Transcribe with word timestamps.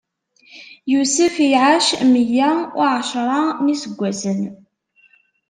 Yusef 0.91 1.35
iɛac 1.47 1.87
meyya 2.11 2.49
uɛecṛa 2.79 3.41
n 3.63 3.65
iseggasen. 3.73 4.41